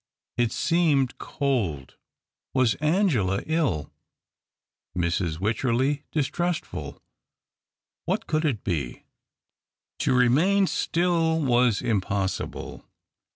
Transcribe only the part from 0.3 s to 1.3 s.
It seemed